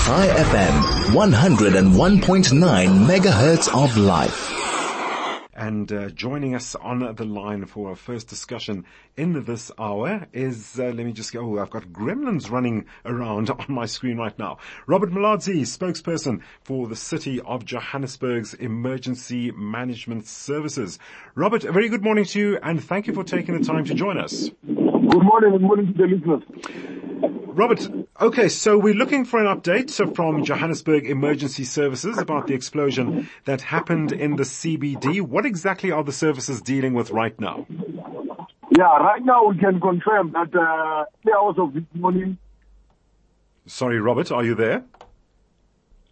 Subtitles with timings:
[0.00, 0.72] High FM,
[1.12, 4.50] 101.9 megahertz of life.
[5.54, 10.78] And uh, joining us on the line for our first discussion in this hour is,
[10.78, 14.38] uh, let me just go, oh, I've got gremlins running around on my screen right
[14.38, 14.58] now.
[14.86, 20.98] Robert Mulaudzi, spokesperson for the City of Johannesburg's Emergency Management Services.
[21.34, 23.94] Robert, a very good morning to you and thank you for taking the time to
[23.94, 24.48] join us.
[24.66, 24.76] Good
[25.22, 26.42] morning, good morning to the listeners.
[27.58, 27.88] Robert,
[28.20, 33.60] okay, so we're looking for an update from Johannesburg Emergency Services about the explosion that
[33.60, 35.20] happened in the CBD.
[35.20, 37.66] What exactly are the services dealing with right now?
[38.76, 42.38] Yeah, right now we can confirm that uh, the hours of this morning.
[43.66, 44.84] Sorry, Robert, are you there?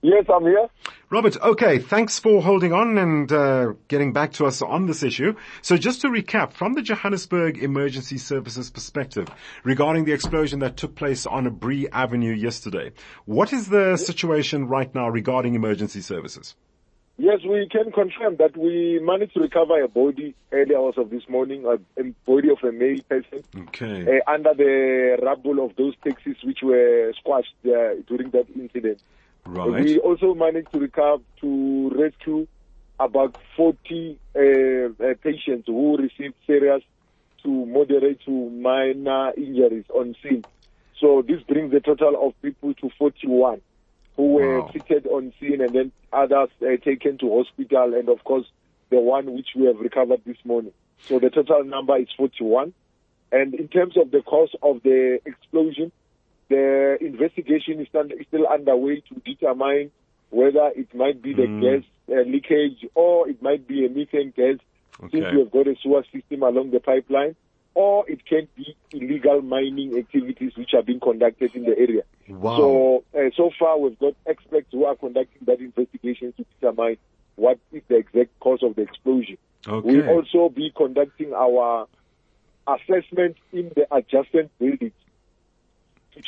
[0.00, 0.68] Yes, I'm here.
[1.10, 5.34] Robert, okay, thanks for holding on and uh, getting back to us on this issue.
[5.62, 9.28] So just to recap, from the Johannesburg Emergency Services perspective,
[9.64, 12.92] regarding the explosion that took place on Bree Avenue yesterday,
[13.24, 16.54] what is the situation right now regarding emergency services?
[17.20, 21.28] Yes, we can confirm that we managed to recover a body early hours of this
[21.28, 24.20] morning, a, a body of a male person, okay.
[24.20, 29.00] uh, under the rubble of those taxis which were squashed uh, during that incident.
[29.48, 29.82] Right.
[29.82, 32.46] We also managed to recover to rescue
[33.00, 36.82] about 40 uh, uh, patients who received serious
[37.44, 40.44] to moderate to minor injuries on scene.
[41.00, 43.62] So this brings the total of people to 41
[44.16, 44.68] who were Wow.
[44.72, 48.46] treated on scene and then others uh, taken to hospital and of course
[48.90, 50.72] the one which we have recovered this morning.
[51.08, 52.74] So the total number is 41.
[53.30, 55.92] And in terms of the cause of the explosion,
[56.48, 56.77] the
[57.18, 57.88] investigation is
[58.28, 59.90] still underway to determine
[60.30, 61.60] whether it might be the Mm.
[61.62, 64.56] gas uh, leakage or it might be a methane gas
[65.10, 67.34] since we have got a sewer system along the pipeline
[67.74, 72.02] or it can be illegal mining activities which are being conducted in the area.
[72.28, 72.56] Wow.
[72.56, 76.96] So, uh, so far we've got experts who are conducting that investigation to determine
[77.36, 79.38] what is the exact cause of the explosion.
[79.66, 79.86] okay.
[79.86, 81.86] We'll also be conducting our
[82.66, 84.92] assessment in the adjacent buildings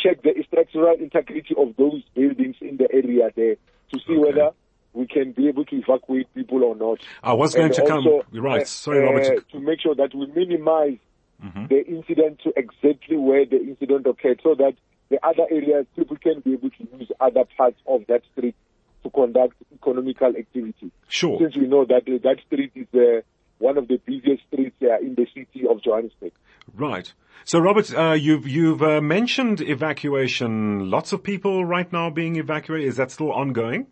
[0.02, 3.56] check the structural integrity of those buildings in the area there
[3.92, 4.18] to see Okay.
[4.18, 4.50] whether
[4.92, 6.98] we can be able to evacuate people or not.
[7.22, 9.26] I was going And to come, also, right, uh, sorry Robert.
[9.38, 10.98] uh, to make sure that we minimize
[11.44, 11.68] Mhm.
[11.68, 14.74] the incident to exactly where the incident occurred so that
[15.08, 18.54] the other areas people can be able to use other parts of that street
[19.02, 20.90] to conduct economical activity.
[21.08, 21.38] Sure.
[21.38, 23.22] Since we know that uh, that street is uh,
[23.60, 26.32] one of the busiest streets uh, in the city of Johannesburg.
[26.74, 27.12] Right.
[27.44, 30.90] So Robert, uh, you've, you've uh, mentioned evacuation.
[30.90, 32.88] Lots of people right now being evacuated.
[32.88, 33.86] Is that still ongoing?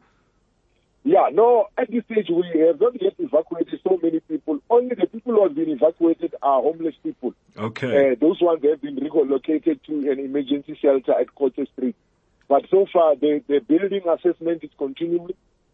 [1.04, 4.58] Yeah, no, at this stage we have not yet evacuated so many people.
[4.68, 7.34] Only the people who have been evacuated are homeless people.
[7.56, 8.12] Okay.
[8.12, 11.96] Uh, those ones have been relocated to an emergency shelter at Cotter Street.
[12.48, 15.30] But so far, the, the building assessment is continuing.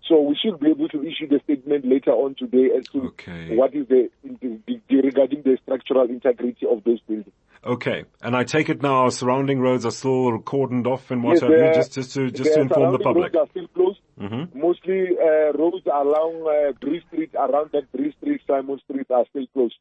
[0.08, 3.56] So we should be able to issue the statement later on today as to Okay.
[3.56, 7.32] what is the, the, the regarding the structural integrity of those buildings.
[7.64, 8.04] Okay.
[8.20, 11.50] And I take it now surrounding roads are still cordoned off and what Yes, have
[11.50, 13.32] you, just, just to, just to inform the public.
[13.32, 14.00] Roads are still closed.
[14.20, 14.54] Mhm.
[14.54, 19.46] Mostly uh, roads along uh, Bree Street, around that Bree Street, Simmonds Street are still
[19.54, 19.74] closed.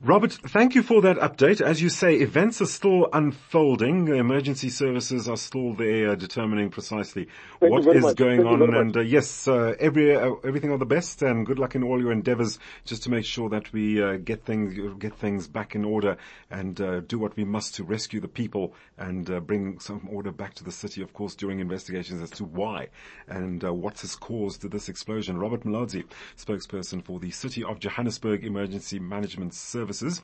[0.00, 1.60] Robert, thank you for that update.
[1.60, 4.06] As you say, events are still unfolding.
[4.06, 7.26] Emergency services are still there, uh, determining precisely
[7.58, 8.16] Thank what is much.
[8.16, 8.74] going Thank on.
[8.76, 12.00] And uh, yes, uh, every uh, everything all the best, and good luck in all
[12.00, 15.84] your endeavours, just to make sure that we uh, get things get things back in
[15.84, 16.16] order
[16.48, 20.30] and uh, do what we must to rescue the people and uh, bring some order
[20.30, 21.02] back to the city.
[21.02, 22.86] Of course, during investigations as to why
[23.26, 25.38] and uh, what has caused this explosion.
[25.38, 26.04] Robert Mulaudzi,
[26.36, 29.54] spokesperson for the City of Johannesburg Emergency Management
[29.88, 30.22] Services.